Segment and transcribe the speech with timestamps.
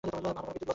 [0.03, 0.67] ঘন ঘন বিদ্যুৎ, ঘন ঘন গর্জন।